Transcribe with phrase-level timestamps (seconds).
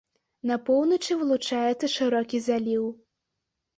[0.51, 2.91] На поўначы вылучаецца шырокі заліў.